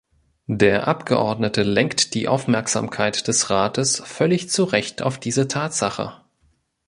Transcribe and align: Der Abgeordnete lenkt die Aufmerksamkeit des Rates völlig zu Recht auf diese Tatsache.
Der 0.49 0.87
Abgeordnete 0.87 1.61
lenkt 1.61 2.15
die 2.15 2.27
Aufmerksamkeit 2.27 3.27
des 3.27 3.51
Rates 3.51 4.01
völlig 4.03 4.49
zu 4.49 4.63
Recht 4.63 5.03
auf 5.03 5.19
diese 5.19 5.47
Tatsache. 5.47 6.19